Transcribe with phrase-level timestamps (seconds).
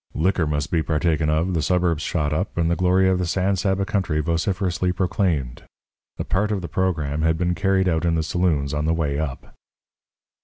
[0.15, 3.55] Liquor must be partaken of, the suburbs shot up, and the glory of the San
[3.55, 5.61] Saba country vociferously proclaimed.
[6.17, 9.19] A part of the programme had been carried out in the saloons on the way
[9.19, 9.53] up.